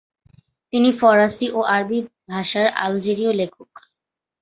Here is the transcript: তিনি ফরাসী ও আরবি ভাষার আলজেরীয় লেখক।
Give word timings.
তিনি 0.73 0.89
ফরাসী 0.93 1.47
ও 1.51 1.59
আরবি 1.75 1.99
ভাষার 2.29 2.67
আলজেরীয় 2.77 3.31
লেখক। 3.33 3.69